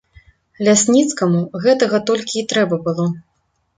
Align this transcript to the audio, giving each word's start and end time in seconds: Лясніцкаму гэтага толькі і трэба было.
Лясніцкаму 0.67 1.41
гэтага 1.65 1.97
толькі 2.11 2.33
і 2.41 2.47
трэба 2.55 2.81
было. 2.89 3.05